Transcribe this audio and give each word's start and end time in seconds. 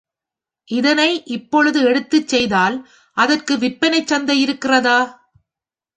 இதனை 0.67 1.23
இப்பொழுது 1.27 1.79
எடுத்துச் 1.81 2.27
செய்தால் 2.27 2.77
அதற்கு 3.17 3.57
விற்பனைச் 3.57 4.07
சந்தை 4.07 4.41
இருக்கிறதா? 4.41 4.99